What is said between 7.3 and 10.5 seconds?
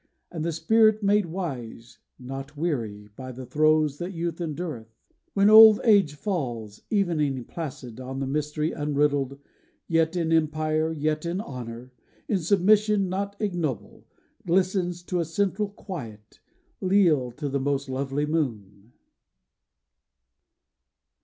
placid, On the mystery unriddled, Yet in